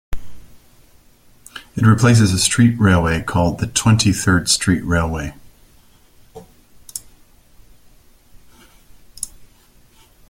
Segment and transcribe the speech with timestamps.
[1.75, 5.35] It replaces a street railway called the Twenty-third Street Railway.